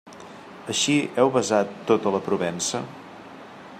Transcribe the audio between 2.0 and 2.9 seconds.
la Provença?